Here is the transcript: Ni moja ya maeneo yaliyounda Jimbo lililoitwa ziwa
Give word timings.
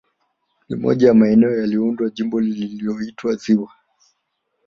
Ni 0.69 0.75
moja 0.75 1.07
ya 1.07 1.13
maeneo 1.13 1.57
yaliyounda 1.57 2.09
Jimbo 2.09 2.39
lililoitwa 2.41 3.35
ziwa 3.35 3.71